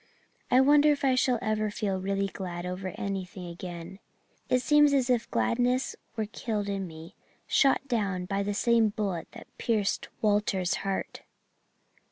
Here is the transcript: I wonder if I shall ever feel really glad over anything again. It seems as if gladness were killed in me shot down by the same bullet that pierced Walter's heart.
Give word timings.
I 0.49 0.61
wonder 0.61 0.91
if 0.91 1.05
I 1.05 1.13
shall 1.13 1.37
ever 1.43 1.69
feel 1.69 2.01
really 2.01 2.25
glad 2.25 2.65
over 2.65 2.87
anything 2.97 3.45
again. 3.45 3.99
It 4.49 4.63
seems 4.63 4.93
as 4.93 5.11
if 5.11 5.29
gladness 5.29 5.95
were 6.15 6.25
killed 6.25 6.67
in 6.67 6.87
me 6.87 7.13
shot 7.45 7.87
down 7.87 8.25
by 8.25 8.41
the 8.41 8.55
same 8.55 8.89
bullet 8.89 9.27
that 9.33 9.45
pierced 9.59 10.07
Walter's 10.19 10.77
heart. 10.81 11.21